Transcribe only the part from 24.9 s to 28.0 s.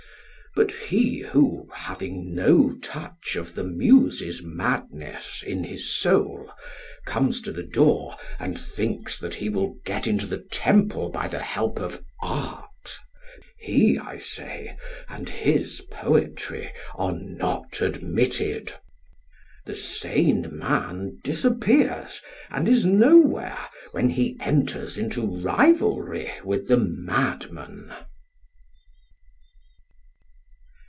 into rivalry with the madman.